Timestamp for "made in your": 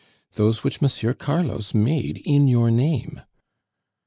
1.75-2.71